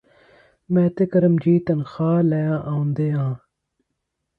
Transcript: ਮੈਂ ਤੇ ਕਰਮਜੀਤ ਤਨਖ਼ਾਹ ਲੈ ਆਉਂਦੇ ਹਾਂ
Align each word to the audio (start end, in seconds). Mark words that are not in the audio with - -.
ਮੈਂ 0.69 0.89
ਤੇ 0.89 1.05
ਕਰਮਜੀਤ 1.05 1.65
ਤਨਖ਼ਾਹ 1.67 2.21
ਲੈ 2.23 2.45
ਆਉਂਦੇ 2.47 3.11
ਹਾਂ 3.11 3.33